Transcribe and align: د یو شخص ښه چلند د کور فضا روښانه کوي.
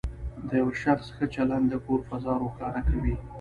د 0.47 0.49
یو 0.61 0.69
شخص 0.83 1.07
ښه 1.15 1.25
چلند 1.35 1.65
د 1.69 1.73
کور 1.85 1.99
فضا 2.09 2.33
روښانه 2.41 2.81
کوي. 2.89 3.15